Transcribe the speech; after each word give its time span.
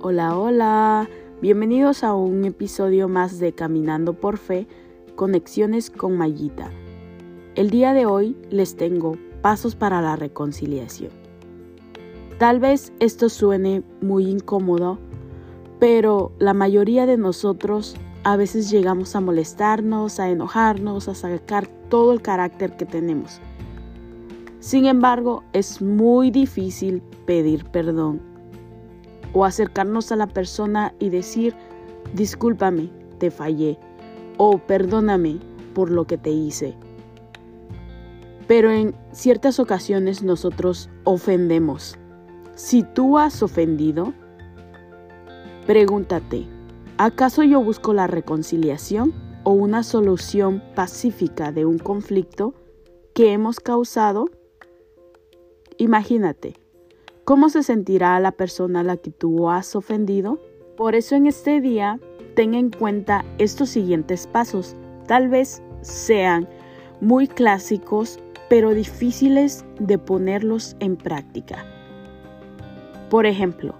Hola, 0.00 0.38
hola. 0.38 1.08
Bienvenidos 1.42 2.04
a 2.04 2.14
un 2.14 2.44
episodio 2.44 3.08
más 3.08 3.40
de 3.40 3.52
Caminando 3.52 4.12
por 4.12 4.38
Fe, 4.38 4.68
Conexiones 5.16 5.90
con 5.90 6.16
Mayita. 6.16 6.70
El 7.56 7.70
día 7.70 7.92
de 7.94 8.06
hoy 8.06 8.36
les 8.48 8.76
tengo 8.76 9.16
pasos 9.42 9.74
para 9.74 10.00
la 10.00 10.14
reconciliación. 10.14 11.10
Tal 12.38 12.60
vez 12.60 12.92
esto 13.00 13.28
suene 13.28 13.82
muy 14.00 14.28
incómodo, 14.30 15.00
pero 15.80 16.30
la 16.38 16.54
mayoría 16.54 17.04
de 17.04 17.16
nosotros 17.16 17.96
a 18.22 18.36
veces 18.36 18.70
llegamos 18.70 19.16
a 19.16 19.20
molestarnos, 19.20 20.20
a 20.20 20.30
enojarnos, 20.30 21.08
a 21.08 21.16
sacar 21.16 21.66
todo 21.88 22.12
el 22.12 22.22
carácter 22.22 22.76
que 22.76 22.86
tenemos. 22.86 23.40
Sin 24.60 24.86
embargo, 24.86 25.42
es 25.52 25.82
muy 25.82 26.30
difícil 26.30 27.02
pedir 27.26 27.64
perdón 27.64 28.37
o 29.38 29.44
acercarnos 29.44 30.10
a 30.10 30.16
la 30.16 30.26
persona 30.26 30.94
y 30.98 31.10
decir, 31.10 31.54
discúlpame, 32.12 32.90
te 33.18 33.30
fallé, 33.30 33.78
o 34.36 34.58
perdóname 34.58 35.38
por 35.74 35.92
lo 35.92 36.08
que 36.08 36.18
te 36.18 36.30
hice. 36.30 36.74
Pero 38.48 38.72
en 38.72 38.96
ciertas 39.12 39.60
ocasiones 39.60 40.24
nosotros 40.24 40.90
ofendemos. 41.04 41.96
Si 42.56 42.82
tú 42.82 43.16
has 43.16 43.40
ofendido, 43.44 44.12
pregúntate, 45.68 46.48
¿acaso 46.96 47.44
yo 47.44 47.62
busco 47.62 47.94
la 47.94 48.08
reconciliación 48.08 49.14
o 49.44 49.52
una 49.52 49.84
solución 49.84 50.64
pacífica 50.74 51.52
de 51.52 51.64
un 51.64 51.78
conflicto 51.78 52.54
que 53.14 53.32
hemos 53.32 53.60
causado? 53.60 54.24
Imagínate, 55.76 56.56
¿Cómo 57.28 57.50
se 57.50 57.62
sentirá 57.62 58.18
la 58.20 58.32
persona 58.32 58.80
a 58.80 58.84
la 58.84 58.96
que 58.96 59.10
tú 59.10 59.50
has 59.50 59.76
ofendido? 59.76 60.40
Por 60.78 60.94
eso 60.94 61.14
en 61.14 61.26
este 61.26 61.60
día, 61.60 62.00
ten 62.34 62.54
en 62.54 62.70
cuenta 62.70 63.22
estos 63.36 63.68
siguientes 63.68 64.26
pasos. 64.26 64.74
Tal 65.06 65.28
vez 65.28 65.62
sean 65.82 66.48
muy 67.02 67.28
clásicos, 67.28 68.18
pero 68.48 68.72
difíciles 68.72 69.66
de 69.78 69.98
ponerlos 69.98 70.74
en 70.80 70.96
práctica. 70.96 71.66
Por 73.10 73.26
ejemplo, 73.26 73.74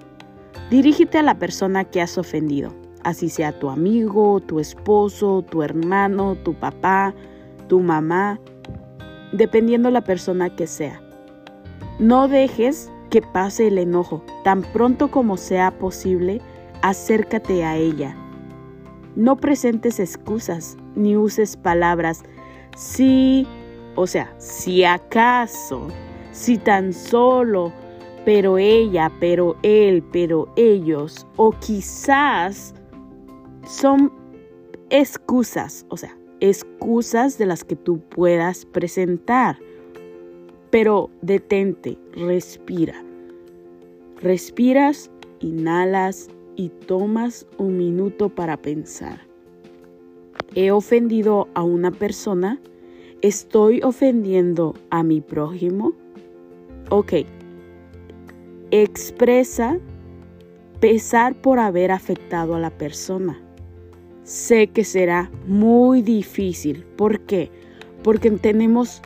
dirígete 0.71 1.17
a 1.17 1.23
la 1.23 1.39
persona 1.39 1.85
que 1.85 2.03
has 2.03 2.19
ofendido, 2.19 2.75
así 3.03 3.31
sea 3.31 3.59
tu 3.59 3.71
amigo, 3.71 4.41
tu 4.41 4.61
esposo, 4.61 5.41
tu 5.41 5.63
hermano, 5.63 6.37
tu 6.45 6.53
papá, 6.53 7.15
tu 7.67 7.81
mamá, 7.81 8.39
dependiendo 9.33 9.91
la 9.91 10.05
persona 10.05 10.55
que 10.55 10.67
sea. 10.67 11.01
No 11.99 12.29
dejes 12.29 12.91
que 13.11 13.23
pase 13.23 13.69
el 13.69 13.79
enojo. 13.79 14.23
Tan 14.45 14.63
pronto 14.63 15.11
como 15.11 15.37
sea 15.37 15.71
posible, 15.79 16.41
acércate 16.83 17.65
a 17.65 17.77
ella. 17.77 18.17
No 19.17 19.37
presentes 19.37 19.99
excusas 19.99 20.77
ni 20.95 21.17
uses 21.17 21.57
palabras 21.57 22.23
sí, 22.77 23.47
o 23.97 24.07
sea, 24.07 24.33
si 24.39 24.85
acaso, 24.85 25.89
si 26.33 26.57
tan 26.57 26.93
solo, 26.93 27.73
pero 28.25 28.59
ella, 28.59 29.11
pero 29.21 29.57
él, 29.63 30.05
pero 30.13 30.53
ellos, 30.57 31.27
o 31.37 31.51
quizás 31.51 32.75
son 33.67 34.13
excusas, 34.91 35.85
o 35.89 35.97
sea, 35.97 36.17
excusas 36.41 37.39
de 37.39 37.47
las 37.47 37.65
que 37.65 37.77
tú 37.77 38.01
puedas 38.01 38.65
presentar. 38.67 39.59
Pero 40.71 41.11
detente, 41.23 41.97
respira. 42.13 43.03
Respiras, 44.21 45.11
inhalas 45.41 46.29
y 46.57 46.69
tomas 46.69 47.47
un 47.57 47.77
minuto 47.77 48.29
para 48.29 48.57
pensar. 48.57 49.21
¿He 50.55 50.71
ofendido 50.71 51.49
a 51.55 51.63
una 51.63 51.91
persona? 51.91 52.61
¿Estoy 53.23 53.81
ofendiendo 53.83 54.75
a 54.91 55.03
mi 55.03 55.21
prójimo? 55.21 55.93
Ok. 56.91 57.13
Expresa 58.71 59.79
pesar 60.81 61.35
por 61.41 61.59
haber 61.59 61.91
afectado 61.91 62.55
a 62.55 62.61
la 62.61 62.71
persona. 62.71 63.41
Sé 64.25 64.69
que 64.69 64.85
será 64.85 65.31
muy 65.47 66.03
difícil. 66.03 66.85
¿Por 66.97 67.21
qué? 67.21 67.51
Porque 68.03 68.31
tenemos 68.33 69.01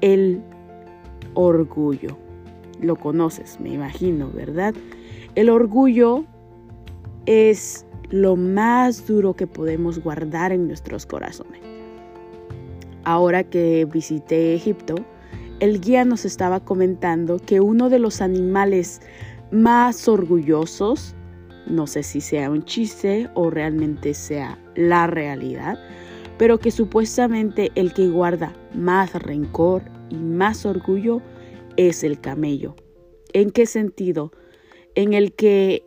el 0.00 0.42
orgullo. 1.34 2.16
Lo 2.80 2.96
conoces, 2.96 3.60
me 3.60 3.70
imagino, 3.70 4.30
¿verdad? 4.30 4.74
El 5.34 5.50
orgullo 5.50 6.24
es 7.26 7.86
lo 8.10 8.36
más 8.36 9.06
duro 9.06 9.34
que 9.34 9.46
podemos 9.46 9.98
guardar 9.98 10.52
en 10.52 10.66
nuestros 10.66 11.06
corazones. 11.06 11.60
Ahora 13.04 13.42
que 13.44 13.86
visité 13.90 14.54
Egipto, 14.54 14.96
el 15.60 15.80
guía 15.80 16.04
nos 16.04 16.24
estaba 16.24 16.60
comentando 16.60 17.38
que 17.38 17.60
uno 17.60 17.88
de 17.88 17.98
los 17.98 18.20
animales 18.20 19.00
más 19.50 20.08
orgullosos, 20.08 21.14
no 21.66 21.86
sé 21.86 22.02
si 22.02 22.20
sea 22.20 22.50
un 22.50 22.64
chiste 22.64 23.30
o 23.34 23.48
realmente 23.48 24.14
sea 24.14 24.58
la 24.74 25.06
realidad, 25.06 25.78
pero 26.36 26.58
que 26.58 26.70
supuestamente 26.70 27.70
el 27.74 27.92
que 27.94 28.08
guarda 28.08 28.52
más 28.74 29.14
rencor 29.14 29.82
y 30.12 30.16
más 30.16 30.66
orgullo 30.66 31.22
es 31.76 32.04
el 32.04 32.20
camello. 32.20 32.76
¿En 33.32 33.50
qué 33.50 33.64
sentido? 33.66 34.30
En 34.94 35.14
el 35.14 35.32
que 35.32 35.84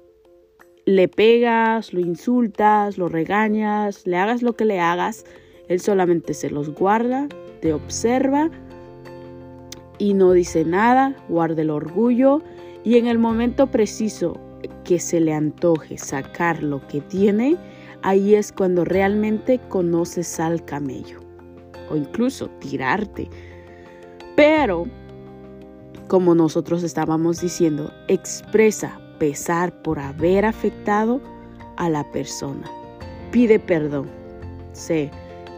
le 0.85 1.07
pegas, 1.07 1.93
lo 1.93 1.99
insultas, 1.99 2.97
lo 2.97 3.07
regañas, 3.07 4.05
le 4.07 4.17
hagas 4.17 4.41
lo 4.41 4.53
que 4.53 4.65
le 4.65 4.79
hagas, 4.79 5.25
él 5.67 5.79
solamente 5.79 6.33
se 6.33 6.49
los 6.49 6.71
guarda, 6.73 7.27
te 7.61 7.73
observa 7.73 8.49
y 9.97 10.13
no 10.13 10.31
dice 10.31 10.65
nada, 10.65 11.15
guarda 11.29 11.61
el 11.61 11.69
orgullo 11.69 12.41
y 12.83 12.97
en 12.97 13.07
el 13.07 13.19
momento 13.19 13.67
preciso 13.67 14.39
que 14.83 14.99
se 14.99 15.19
le 15.19 15.33
antoje 15.33 15.97
sacar 15.97 16.63
lo 16.63 16.85
que 16.87 17.01
tiene, 17.01 17.57
ahí 18.01 18.35
es 18.35 18.51
cuando 18.51 18.85
realmente 18.85 19.59
conoces 19.69 20.39
al 20.39 20.65
camello 20.65 21.19
o 21.89 21.95
incluso 21.95 22.49
tirarte 22.59 23.29
pero, 24.35 24.85
como 26.07 26.35
nosotros 26.35 26.83
estábamos 26.83 27.41
diciendo, 27.41 27.91
expresa 28.07 28.99
pesar 29.19 29.81
por 29.81 29.99
haber 29.99 30.45
afectado 30.45 31.21
a 31.77 31.89
la 31.89 32.09
persona. 32.11 32.69
Pide 33.31 33.59
perdón. 33.59 34.09
Sé 34.73 35.09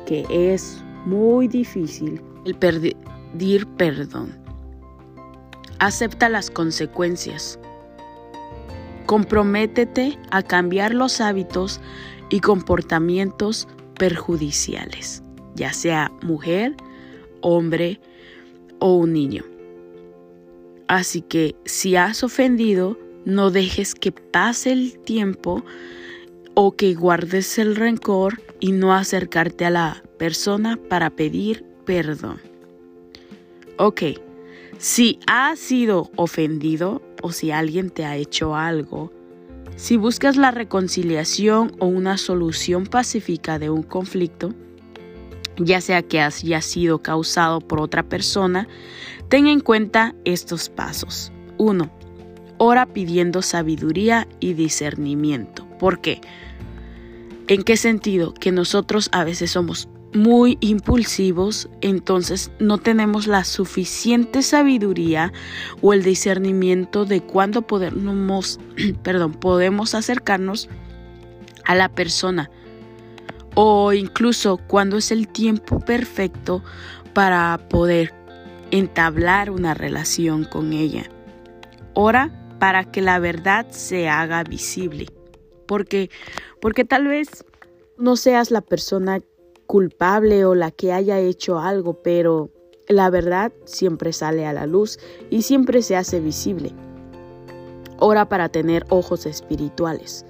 que 0.06 0.26
es 0.30 0.84
muy 1.06 1.48
difícil 1.48 2.22
el 2.46 2.56
pedir 2.56 3.68
perdón. 3.78 4.38
Acepta 5.80 6.30
las 6.30 6.50
consecuencias. 6.50 7.60
Comprométete 9.06 10.18
a 10.32 10.42
cambiar 10.42 10.94
los 10.94 11.22
hábitos 11.22 11.80
y 12.30 12.40
comportamientos 12.42 13.68
perjudiciales, 13.98 15.24
ya 15.56 15.72
sea 15.72 16.12
mujer, 16.22 16.76
hombre, 17.42 18.00
o 18.80 18.96
un 18.96 19.14
niño. 19.14 19.44
Así 20.88 21.22
que 21.22 21.56
si 21.66 21.96
has 21.96 22.24
ofendido, 22.24 22.98
no 23.26 23.52
dejes 23.52 23.94
que 23.94 24.12
pase 24.12 24.72
el 24.72 25.00
tiempo 25.00 25.64
o 26.54 26.76
que 26.76 26.94
guardes 26.94 27.58
el 27.60 27.76
rencor 27.76 28.42
y 28.60 28.72
no 28.72 28.94
acercarte 28.94 29.66
a 29.66 29.70
la 29.70 30.04
persona 30.18 30.80
para 30.90 31.10
pedir 31.10 31.66
perdón. 31.86 32.40
Ok, 33.78 34.02
si 34.78 35.20
has 35.28 35.60
sido 35.60 36.10
ofendido 36.16 37.01
o 37.22 37.31
si 37.31 37.51
alguien 37.51 37.90
te 37.90 38.06
ha 38.06 38.16
hecho 38.16 38.56
algo, 38.56 39.12
si 39.75 39.98
buscas 39.98 40.38
la 40.38 40.51
reconciliación 40.51 41.75
o 41.80 41.86
una 41.86 42.18
solución 42.18 42.86
pacífica 42.86 43.60
de 43.60 43.69
un 43.69 43.84
conflicto, 43.84 44.56
ya 45.57 45.81
sea 45.81 46.01
que 46.01 46.21
haya 46.21 46.62
sido 46.62 47.01
causado 47.01 47.62
por 47.62 47.80
otra 47.80 48.04
persona, 48.04 48.68
ten 49.30 49.48
en 49.48 49.59
cuenta 49.59 50.15
estos 50.25 50.69
pasos. 50.69 51.31
1. 51.57 51.89
Ora 52.57 52.86
pidiendo 52.86 53.42
sabiduría 53.42 54.27
y 54.39 54.54
discernimiento. 54.54 55.68
¿Por 55.80 56.01
qué? 56.01 56.21
¿En 57.48 57.63
qué 57.63 57.77
sentido? 57.77 58.33
Que 58.33 58.51
nosotros 58.51 59.09
a 59.12 59.24
veces 59.24 59.51
somos 59.51 59.88
muy 60.13 60.57
impulsivos, 60.62 61.69
entonces 61.81 62.51
no 62.60 62.77
tenemos 62.77 63.27
la 63.27 63.44
suficiente 63.44 64.42
sabiduría 64.42 65.31
o 65.81 65.94
el 65.94 66.03
discernimiento 66.03 67.06
de 67.06 67.21
cuándo 67.21 67.62
podemos, 67.62 68.60
perdón, 69.03 69.33
podemos 69.33 69.95
acercarnos 69.95 70.69
a 71.65 71.75
la 71.75 71.89
persona 71.89 72.50
o 73.59 73.92
incluso 73.92 74.57
cuando 74.68 74.98
es 74.98 75.12
el 75.12 75.27
tiempo 75.27 75.80
perfecto 75.80 76.63
para 77.15 77.59
poder 77.69 78.13
entablar 78.69 79.50
una 79.50 79.74
relación 79.74 80.44
con 80.44 80.74
ella. 80.74 81.09
Ora 81.95 82.31
para 82.59 82.83
que 82.92 83.01
la 83.01 83.18
verdad 83.18 83.65
se 83.71 84.09
haga 84.09 84.44
visible. 84.44 85.07
Porque, 85.65 86.12
porque 86.62 86.86
tal 86.86 87.07
vez 87.07 87.45
no 87.98 88.15
seas 88.15 88.51
la 88.51 88.62
persona 88.62 89.21
culpable 89.65 90.45
o 90.45 90.53
la 90.53 90.69
que 90.69 90.94
haya 90.94 91.18
hecho 91.18 91.57
algo, 91.57 92.03
pero 92.03 92.51
la 92.88 93.10
verdad 93.10 93.51
siempre 93.65 94.13
sale 94.13 94.45
a 94.45 94.53
la 94.53 94.68
luz 94.68 95.00
y 95.31 95.42
siempre 95.42 95.81
se 95.81 95.95
hace 95.95 96.19
visible. 96.19 96.74
Ora 97.98 98.30
para 98.30 98.50
tener 98.50 98.86
ojos 98.89 99.25
espirituales. 99.25 100.27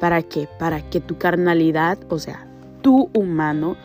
¿Para 0.00 0.22
qué? 0.22 0.48
Para 0.58 0.80
que 0.90 1.00
tu 1.00 1.16
carnalidad, 1.18 1.98
o 2.08 2.18
sea, 2.18 2.46
tu 2.82 3.10
humano, 3.14 3.76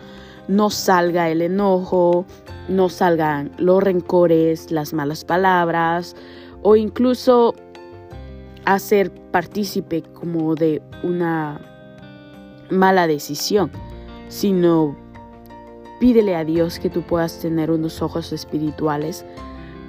no 0.48 0.70
salga 0.70 1.30
el 1.30 1.42
enojo, 1.42 2.26
no 2.68 2.90
salgan 2.90 3.52
los 3.58 3.84
rencores, 3.84 4.72
las 4.72 4.94
malas 4.94 5.24
palabras 5.24 6.16
o 6.62 6.76
incluso 6.76 7.54
hacer 8.66 9.12
partícipe 9.32 10.04
como 10.04 10.56
de 10.56 10.82
una 11.04 11.62
mala 12.70 13.08
decisión, 13.08 13.72
sino 14.28 14.96
pídele 16.00 16.36
a 16.36 16.44
Dios 16.46 16.80
que 16.80 16.90
tú 16.90 17.02
puedas 17.02 17.40
tener 17.40 17.72
unos 17.72 18.02
ojos 18.02 18.32
espirituales 18.32 19.26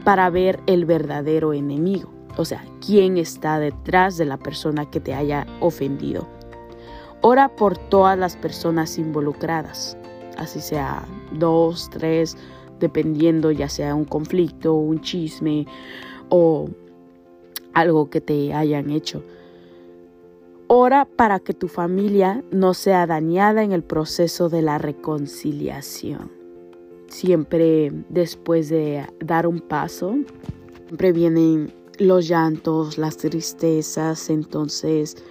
para 0.05 0.31
ver 0.31 0.61
el 0.67 0.85
verdadero 0.85 1.53
enemigo, 1.53 2.11
o 2.41 2.45
sea, 2.47 2.65
quién 2.85 3.19
está 3.19 3.59
detrás 3.59 4.17
de 4.17 4.25
la 4.25 4.39
persona 4.39 4.91
que 4.91 4.99
te 4.99 5.13
haya 5.13 5.47
ofendido. 5.61 6.27
Ora 7.21 7.55
por 7.55 7.77
todas 7.77 8.19
las 8.19 8.35
personas 8.35 8.97
involucradas, 8.97 9.95
así 10.39 10.63
sea 10.63 11.05
dos, 11.33 11.91
tres, 11.91 12.39
dependiendo 12.79 13.51
ya 13.51 13.69
sea 13.69 13.95
un 13.95 14.07
conflicto, 14.07 14.73
un 14.73 15.03
chisme 15.03 15.67
o 16.31 16.71
algo 17.75 18.09
que 18.09 18.23
te 18.23 18.55
hayan 18.55 18.89
hecho. 18.89 19.23
Ora 20.67 21.05
para 21.05 21.41
que 21.41 21.53
tu 21.53 21.69
familia 21.69 22.43
no 22.51 22.73
sea 22.73 23.07
dañada 23.07 23.63
en 23.63 23.73
el 23.73 23.83
proceso 23.83 24.49
de 24.49 24.63
la 24.63 24.79
reconciliación. 24.79 26.33
Siempre 27.09 27.93
después 28.09 28.71
de 28.71 29.05
dar 29.19 29.47
un 29.47 29.61
paso, 29.61 30.15
siempre 30.87 31.13
vienen 31.13 31.80
los 32.01 32.29
llantos, 32.29 32.97
las 32.97 33.19
tristezas, 33.19 34.31
entonces 34.31 35.23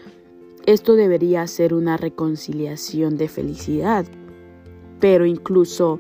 esto 0.67 0.93
debería 0.93 1.45
ser 1.47 1.73
una 1.73 1.97
reconciliación 1.97 3.17
de 3.17 3.27
felicidad. 3.27 4.05
Pero 4.99 5.25
incluso 5.25 5.99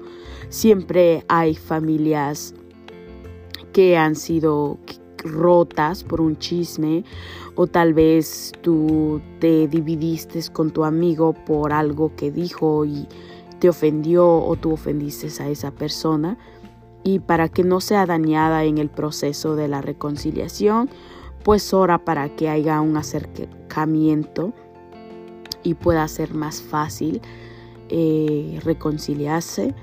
siempre 0.49 1.25
hay 1.27 1.55
familias 1.55 2.53
que 3.73 3.97
han 3.97 4.15
sido 4.15 4.77
rotas 5.23 6.03
por 6.03 6.21
un 6.21 6.37
chisme 6.37 7.03
o 7.55 7.65
tal 7.65 7.93
vez 7.93 8.51
tú 8.61 9.21
te 9.39 9.67
dividiste 9.67 10.39
con 10.53 10.71
tu 10.71 10.83
amigo 10.83 11.33
por 11.33 11.73
algo 11.73 12.15
que 12.15 12.31
dijo 12.31 12.85
y 12.85 13.07
te 13.59 13.69
ofendió 13.69 14.27
o 14.27 14.55
tú 14.55 14.73
ofendiste 14.73 15.27
a 15.41 15.49
esa 15.49 15.71
persona 15.71 16.37
y 17.03 17.19
para 17.19 17.49
que 17.49 17.63
no 17.63 17.81
sea 17.81 18.05
dañada 18.05 18.63
en 18.63 18.77
el 18.77 18.89
proceso 18.89 19.55
de 19.55 19.67
la 19.67 19.81
reconciliación, 19.81 20.89
pues 21.43 21.73
ora 21.73 22.03
para 22.03 22.35
que 22.35 22.49
haya 22.49 22.81
un 22.81 22.97
acercamiento 22.97 24.53
y 25.63 25.73
pueda 25.73 26.07
ser 26.07 26.33
más 26.33 26.61
fácil 26.61 27.21
eh, 27.89 28.59
reconciliarse. 28.63 29.73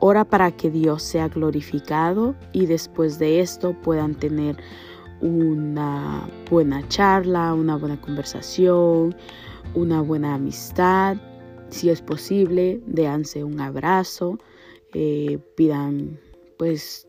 Ora 0.00 0.24
para 0.24 0.50
que 0.50 0.70
Dios 0.70 1.02
sea 1.02 1.28
glorificado 1.28 2.34
y 2.52 2.66
después 2.66 3.18
de 3.18 3.40
esto 3.40 3.74
puedan 3.82 4.14
tener 4.14 4.56
una 5.20 6.28
buena 6.50 6.86
charla, 6.88 7.54
una 7.54 7.76
buena 7.76 8.00
conversación, 8.00 9.14
una 9.74 10.00
buena 10.00 10.34
amistad. 10.34 11.16
Si 11.68 11.88
es 11.88 12.02
posible, 12.02 12.82
déanse 12.86 13.44
un 13.44 13.60
abrazo, 13.60 14.38
eh, 14.92 15.38
pidan 15.54 16.18
pues 16.56 17.08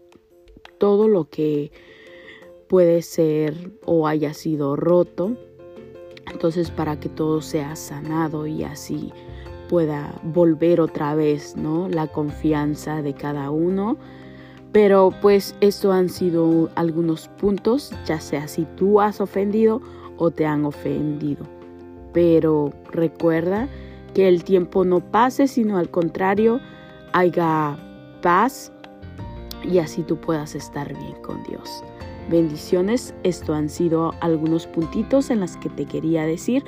todo 0.78 1.08
lo 1.08 1.30
que 1.30 1.72
puede 2.68 3.02
ser 3.02 3.72
o 3.86 4.08
haya 4.08 4.34
sido 4.34 4.76
roto. 4.76 5.36
Entonces 6.32 6.72
para 6.72 7.00
que 7.00 7.10
todo 7.10 7.42
sea 7.42 7.76
sanado 7.76 8.48
y 8.48 8.64
así 8.64 9.12
pueda 9.70 10.20
volver 10.24 10.82
otra 10.82 11.16
vez, 11.16 11.56
¿no? 11.56 11.90
La 11.90 12.08
confianza 12.08 13.02
de 13.02 13.14
cada 13.14 13.52
uno 13.52 13.98
pero 14.74 15.12
pues 15.22 15.56
esto 15.62 15.92
han 15.92 16.10
sido 16.10 16.70
algunos 16.74 17.28
puntos, 17.28 17.92
ya 18.06 18.20
sea 18.20 18.48
si 18.48 18.66
tú 18.76 19.00
has 19.00 19.22
ofendido 19.22 19.82
o 20.18 20.32
te 20.32 20.48
han 20.48 20.66
ofendido. 20.66 21.46
Pero 22.12 22.74
recuerda 22.92 23.70
que 24.16 24.28
el 24.28 24.44
tiempo 24.44 24.84
no 24.84 25.00
pase, 25.00 25.48
sino 25.48 25.78
al 25.78 25.92
contrario, 25.92 26.60
haya 27.14 27.78
paz 28.24 28.74
y 29.64 29.80
así 29.80 30.04
tú 30.04 30.18
puedas 30.18 30.56
estar 30.56 30.98
bien 30.98 31.16
con 31.22 31.44
Dios. 31.44 31.84
Bendiciones, 32.30 33.14
esto 33.24 33.54
han 33.54 33.70
sido 33.70 34.14
algunos 34.22 34.68
puntitos 34.68 35.30
en 35.30 35.42
los 35.42 35.58
que 35.58 35.70
te 35.70 35.86
quería 35.86 36.26
decir 36.26 36.64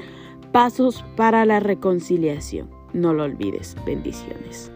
pasos 0.51 1.03
para 1.15 1.45
la 1.45 1.59
reconciliación. 1.59 2.69
No 2.93 3.13
lo 3.13 3.23
olvides, 3.23 3.75
bendiciones. 3.85 4.71